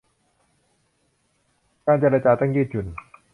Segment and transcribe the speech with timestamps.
[1.85, 2.87] การเจรจาต้องยืดหยุ่น